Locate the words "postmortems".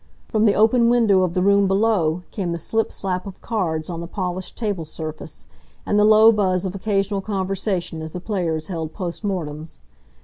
8.95-9.77